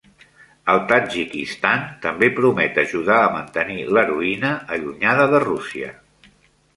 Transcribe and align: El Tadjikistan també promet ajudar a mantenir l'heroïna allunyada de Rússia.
El 0.71 0.79
Tadjikistan 0.91 1.83
també 2.05 2.29
promet 2.39 2.79
ajudar 2.83 3.17
a 3.25 3.29
mantenir 3.35 3.77
l'heroïna 3.91 4.55
allunyada 4.77 5.29
de 5.35 5.43
Rússia. 5.45 5.91